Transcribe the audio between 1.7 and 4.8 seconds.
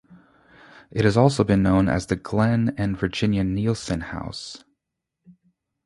as the Glen and Virginia Nielson House.